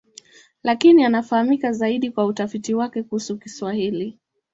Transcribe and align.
Lakini 0.63 1.03
anafahamika 1.03 1.71
zaidi 1.71 2.11
kwa 2.11 2.25
utafiti 2.25 2.73
wake 2.73 3.03
kuhusu 3.03 3.37
Kiswahili. 3.37 4.19